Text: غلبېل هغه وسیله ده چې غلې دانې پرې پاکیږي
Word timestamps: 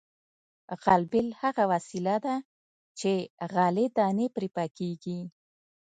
غلبېل 0.83 1.27
هغه 1.41 1.63
وسیله 1.71 2.15
ده 2.25 2.35
چې 2.99 3.11
غلې 3.53 3.85
دانې 3.97 4.27
پرې 4.35 4.47
پاکیږي 4.55 5.19